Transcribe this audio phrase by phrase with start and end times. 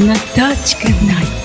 [0.00, 1.36] Natachka Night.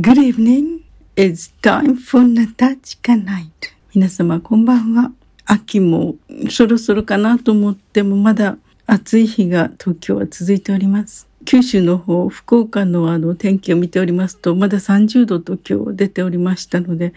[0.00, 0.84] Good evening.
[1.16, 3.73] It's time for Natachka Night.
[3.94, 5.12] 皆様こんばんは。
[5.44, 6.16] 秋も
[6.50, 11.28] そろそろかなと思ってもまだ暑い日が東京は続いております。
[11.44, 17.14] 九州の方、福岡のあの天気を見ておりますと、まだ30度と今日出ておりましたので、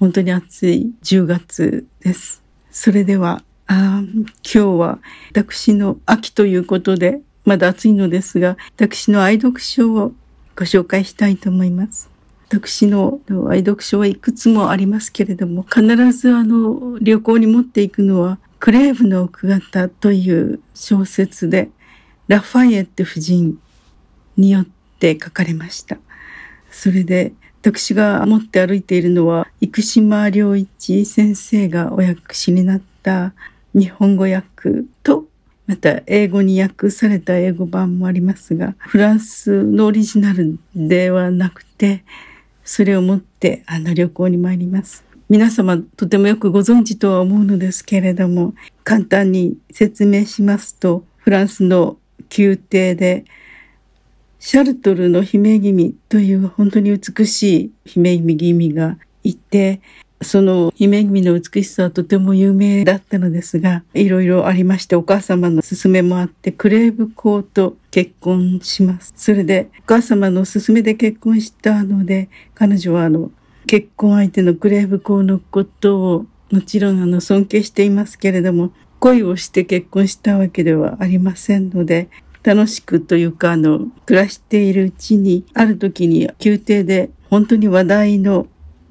[0.00, 2.42] 本当に暑い10月です。
[2.72, 4.98] それでは、あ今日は
[5.30, 10.12] 私の秋ということで、まだ暑いのですが、私の愛読書を
[10.56, 12.15] ご紹介したいと思います。
[12.48, 15.82] 私の愛読書はいくつもありますけれども、必
[16.12, 21.70] ずあの旅行に持っていくのは、クレーブの奥方という小説で、
[22.28, 23.58] ラファイエット夫人
[24.36, 24.66] によっ
[24.98, 25.98] て書かれました。
[26.70, 33.32] それで、私が持って歩いているのは、生島良一先生がお訳しになった
[33.74, 35.26] 日本語訳と、
[35.66, 42.04] また英語に訳された英語版もありますが、フランスのオリジナルではなくて、
[42.66, 45.04] それを持ってあの旅行に参ります。
[45.28, 51.96] 皆様とてもよくご存知とは思うのですけれども、簡単に説明しますと、フランスの
[52.36, 53.24] 宮廷で、
[54.38, 59.80] シャルトルの姫君という本当に美しい姫君がいて、
[60.22, 69.12] その姫君の美しさはとても有名だったのですが、いろいろありまして、お母様の勧めもあって、クレーブ公と結婚します。
[69.16, 73.30] それで、お母様の勧めで結婚したので、彼女はあの、
[73.66, 82.08] 結婚相手のクレーブ公のことを、もちろんあの、尊敬していますけれども、恋をして結婚したわけではありませんので、
[82.42, 88.46] 楽しくというか、あの、暮らしているうちに、ある時に宮廷で本当に話題の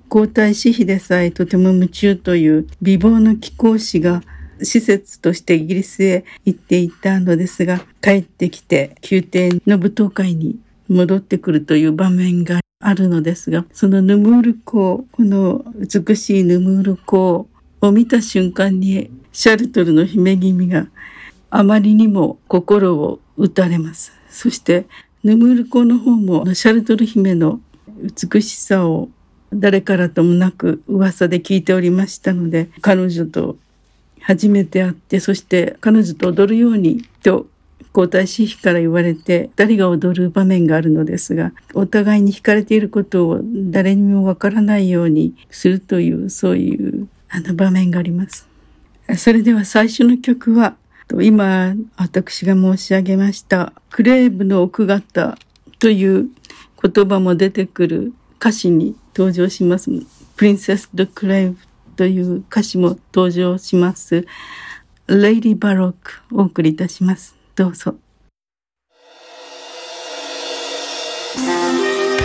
[0.10, 4.22] 皇太子妃でさえとても夢中という美貌の貴公子が
[4.62, 17.48] 施設としてイギリスへ行っていたのですが、帰ってきて宮廷の舞踏会に戻ってくるという場面があるのですが、そのヌムール公、この美しいヌムール公
[17.82, 20.88] を見た瞬間に、シャルトルの姫君が
[21.50, 24.14] あまりにも心を打たれます。
[24.30, 24.86] そして、
[25.24, 27.60] ヌムール公の方もシャルトル姫の
[28.00, 29.10] 美しさを
[29.56, 33.58] 誰からともなく噂で聞いておりましたので彼女と
[34.22, 37.48] 初めて会ってそして彼女と踊るようにと
[37.96, 48.48] 皇太子妃から言われて誰が踊る場面があるのですがお互いに惹かれていることを誰にもわからないようにするというそういうあの場面があります。
[49.18, 50.76] それでは最初の曲は
[51.22, 55.38] 今私が申し上げましたクレーブの奥方
[55.80, 56.28] という
[56.82, 58.14] 言葉も出てくる
[58.45, 59.89] 歌詞に登場します。
[60.35, 61.57] プリンセス・ド・クレイブ
[61.95, 64.28] という歌詞も登場します。
[65.07, 67.35] レイディ・バロックお送りいたします。
[67.56, 67.95] どうぞ。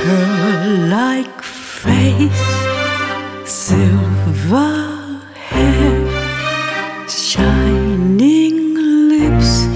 [0.05, 2.31] Pearl-like face,
[3.47, 6.07] silver hair,
[7.09, 8.75] shining
[9.09, 9.69] lips,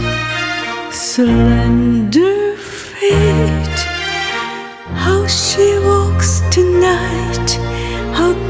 [0.90, 3.86] slender feet.
[4.94, 5.93] How she was.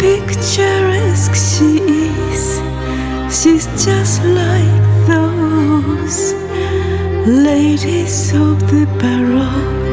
[0.05, 2.43] Picturesque she is.
[3.39, 6.35] She's just like those
[7.27, 9.84] ladies of the Baroque.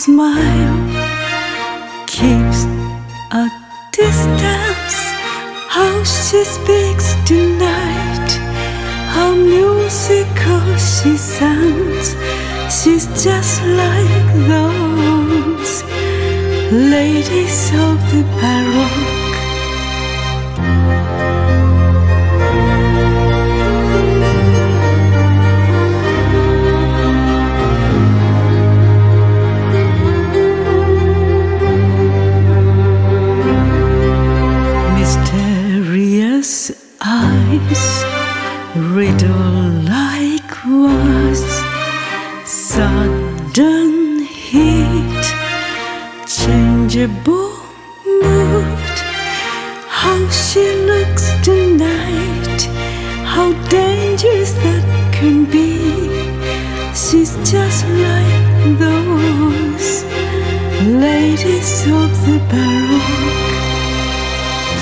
[0.00, 0.76] Smile
[2.06, 2.64] keeps
[3.32, 3.44] a
[3.92, 4.96] distance.
[5.68, 8.30] How she speaks tonight,
[9.14, 12.16] how musical she sounds.
[12.76, 15.82] She's just like those
[16.72, 18.59] ladies of the Baroque.
[51.50, 52.60] Tonight,
[53.34, 54.84] how dangerous that
[55.16, 55.70] can be.
[57.02, 58.42] She's just like
[58.82, 59.88] those
[61.06, 63.56] ladies of the baroque.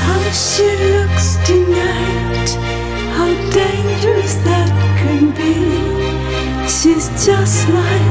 [0.07, 2.49] How she looks tonight,
[3.17, 3.31] how
[3.61, 4.71] dangerous that
[5.01, 5.55] can be.
[6.77, 8.08] She's just like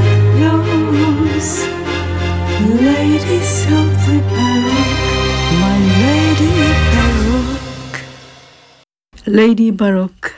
[9.27, 10.31] レイディーバロック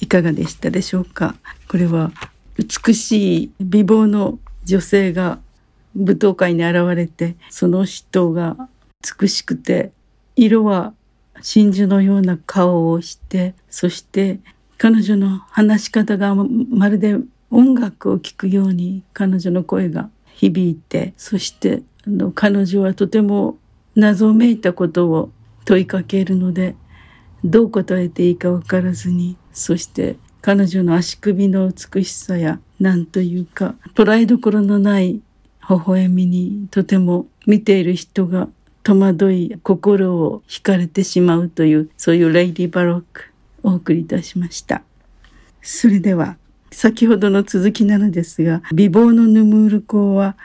[0.00, 1.34] いかがでしたでしょうか？
[1.68, 2.10] これは
[2.56, 5.40] 美しい美貌の女性が
[5.94, 8.56] 舞踏会に現れてその人が
[9.20, 9.92] 美しくて
[10.36, 10.94] 色は
[11.42, 14.40] 真珠のような顔をしてそして
[14.78, 17.18] 彼女の話し方がまるで
[17.50, 23.58] 音楽を聴くように彼女の声が響いてそしてあの彼女はとても
[23.94, 25.30] 謎めいたことを
[25.66, 26.74] 問いかけるので
[27.44, 35.22] どう答えていいか分からずにそして彼女の足首の美しさや何というか捉えどころのない微
[35.86, 38.48] 笑みにとても見ている人が
[38.82, 44.82] 戸惑い心を惹かれてしまうというそういう Lady Baroque お送りいたしました。
[45.62, 46.36] それでは
[46.70, 50.36] 先ほどの続きなのですが美貌のヌムール公は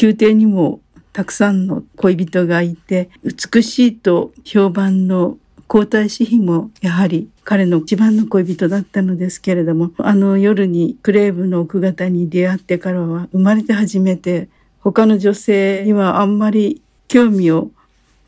[0.00, 0.80] 宮廷にも
[1.12, 14.48] たくさんの恋人がいて美しいと評判の皇太子妃もやはり彼の一番の恋人だったのですけれどもあの夜にクレーブの奥方に出会ってからは生まれて初めて
[14.80, 17.70] 他の女性にはあんまり興味を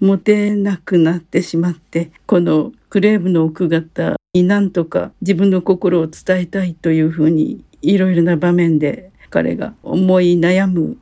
[0.01, 10.97] 持てなくなってしまってこのクレーブの奥方になんとか自分の心を伝えたいというふうにいろいろな場面で彼が思い悩む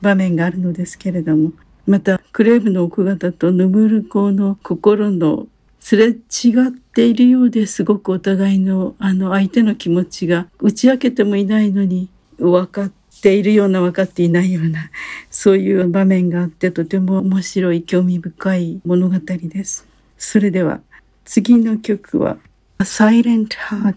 [0.00, 1.52] 場面があるのですけれども
[1.86, 5.46] またクレーブの奥方とヌムル公の心の
[5.88, 12.92] すれ違っているようですごくお互いのあの相手の気持ちが打ち明けてもいないのに分かっ
[13.22, 14.90] ているような分かっていないような
[15.30, 19.86] そういう場面があってとても面白い興味深い物語です。
[20.18, 20.82] それでは
[21.24, 22.36] 次の曲は
[22.80, 23.94] A Silent Heart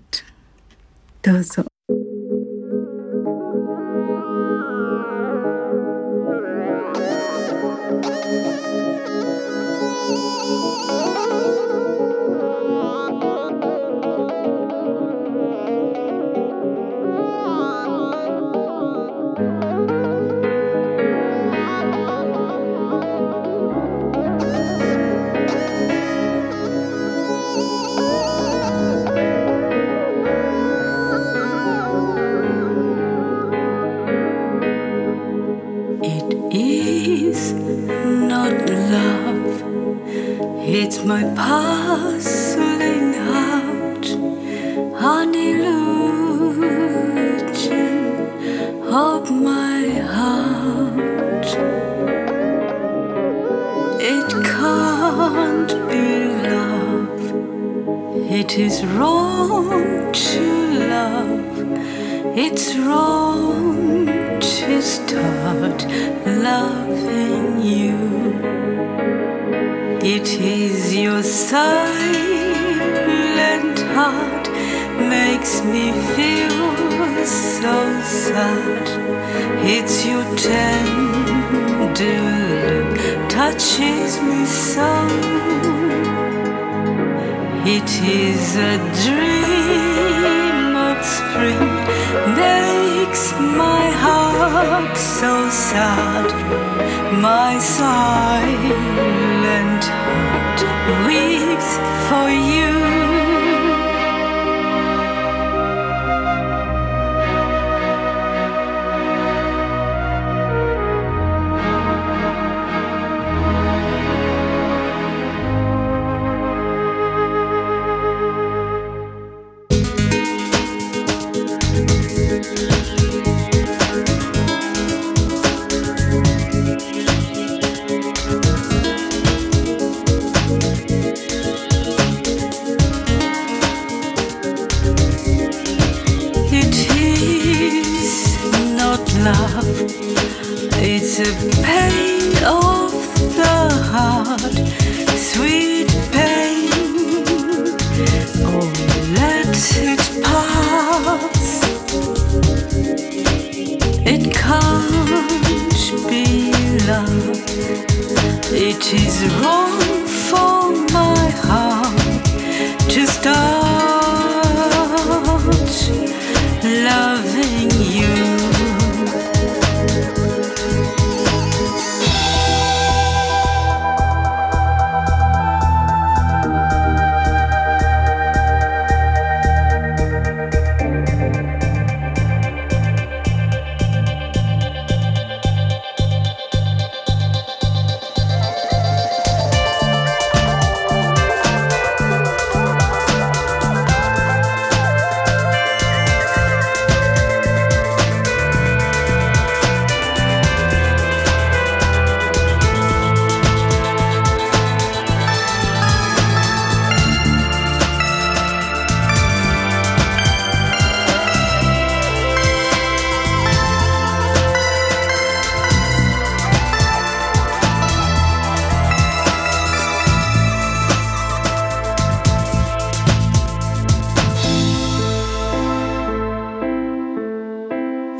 [1.23, 1.65] どうぞ。
[40.83, 44.07] It's my puzzling heart,
[45.13, 46.71] an illusion
[48.91, 51.49] of my heart.
[54.01, 56.05] It can't be
[56.49, 57.25] love,
[58.31, 60.43] it is wrong to
[60.95, 61.57] love,
[62.35, 64.07] it's wrong
[64.39, 65.85] to start
[66.25, 68.70] loving you.
[70.03, 71.69] It is your silent
[73.93, 74.49] heart
[74.97, 78.87] makes me feel so sad.
[79.63, 84.89] It's your tender look touches me so.
[87.63, 89.80] It is a dream
[91.03, 91.59] spring
[92.35, 96.27] makes my heart so sad.
[97.21, 99.11] My silent
[99.81, 100.59] heart
[101.07, 101.77] weeps
[102.07, 103.30] for you.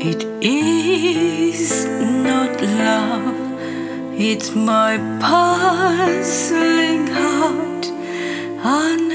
[0.04, 3.36] It is not love,
[4.18, 7.86] it's my puzzling heart,
[8.64, 9.12] an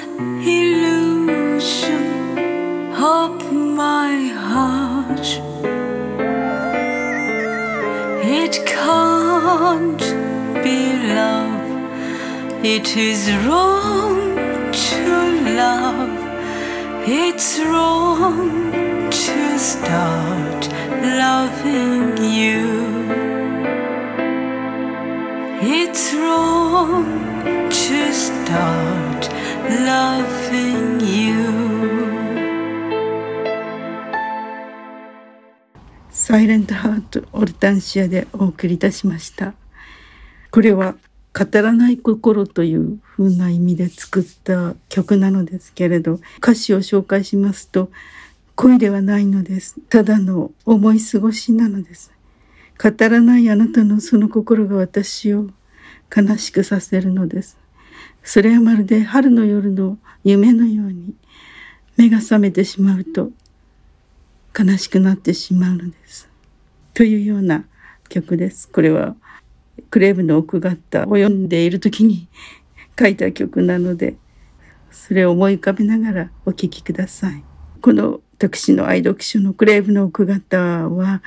[0.48, 2.08] illusion
[2.96, 5.28] of my heart.
[8.24, 10.00] It can't
[10.64, 10.80] be
[11.14, 15.06] love, it is wrong to
[15.54, 16.16] love,
[17.06, 18.67] it's wrong
[28.48, 29.30] start
[29.68, 31.36] loving you.
[36.10, 39.54] サイレントハートオルタンシアでお送りいたしました。
[40.50, 40.96] これは
[41.38, 47.92] 語らない心という風な意味で作った曲なのですけれど、歌詞を紹介しますと、
[48.56, 49.76] 恋ではないのです。
[49.90, 52.14] ただの思い過ごしなのです。
[52.82, 55.50] 語らないあなたのその心が私を
[56.16, 57.58] 悲しくさせるのです。
[58.28, 61.14] それはまるで春の夜の夢のように
[61.96, 63.32] 目が覚めてしまうと
[64.54, 66.28] 悲しくなってしまうのです。
[66.94, 67.64] というような
[68.10, 68.68] 曲です。
[68.68, 69.16] これは
[69.90, 72.28] クレーブの奥方を読んでいる時に
[73.00, 74.18] 書いた曲なので
[74.92, 77.42] それを思い浮かべながらお聴きください。
[77.82, 81.22] この私の愛読書のクレーブの奥方は、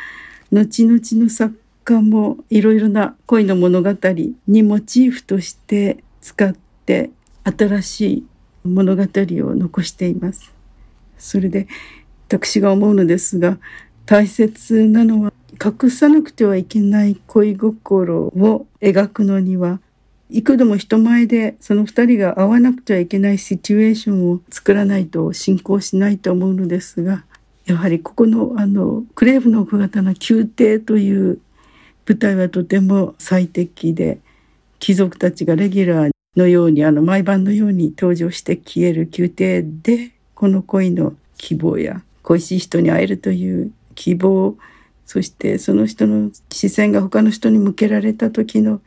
[0.52, 3.90] 後々の作家もいろいろな恋の物語
[4.46, 6.69] にモチーフとして使って
[7.44, 8.26] 新しい
[8.64, 9.06] 物語を
[9.54, 10.52] 残しています。
[11.18, 11.68] それで
[12.28, 13.58] 私が思うのですが、
[14.06, 15.32] 大切なのは
[15.62, 19.80] 隠さなくてはいけない恋心を描くのには
[20.30, 27.24] 幾度も人前でその二人が会わなくてはいけないシチュエーションを作らないと進行しないと思うのですが
[27.66, 31.40] やはりここのあのクレーブの奥方の宮廷という
[32.08, 34.18] 舞台はとても最適で
[34.78, 44.56] 貴族たちがレギュラーにのようにあの毎晩のように登場して消える宮廷でこの恋の希望や恋しい人に会えるという希望
[45.06, 48.80] そしてその人の視線が他の人に向けられた時の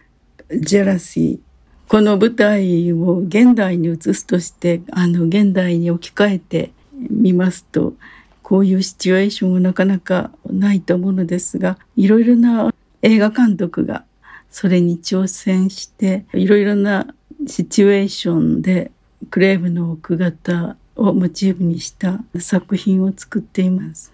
[0.50, 1.54] ジェラシー。
[1.90, 6.72] この舞台を現代に移すとして、あの、現代に置き換えて
[7.10, 7.94] みますと、
[8.42, 14.06] こういうシチュエーションはなかなかないと思うのですが、いろいろな映画監督が
[14.50, 17.14] それに挑戦して、いろいろな
[17.48, 18.92] シチュエーションで
[19.30, 24.12] クレーブの奥方をモチーフにした作品を作っています。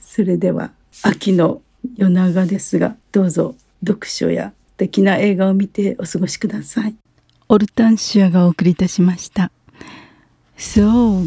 [0.00, 1.62] それでは、秋の
[1.96, 6.94] 夜長ですが、どうぞ読書や敵な映画を見てお過ごしください。
[7.48, 9.50] オルタンシアがお送りいたしました。
[10.56, 11.26] So,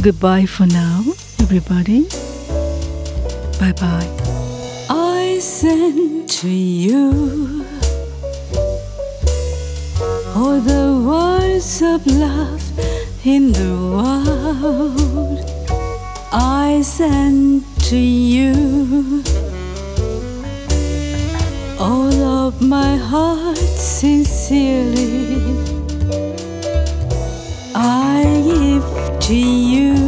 [0.00, 1.02] goodbye for now,
[1.38, 2.06] everybody.
[3.58, 4.32] Bye bye.
[4.88, 7.61] I send to you
[10.34, 12.64] all the words of love
[13.24, 15.38] in the world.
[16.32, 19.22] I send to you
[21.78, 22.12] all
[22.46, 25.42] of my heart sincerely
[27.74, 30.01] I give to you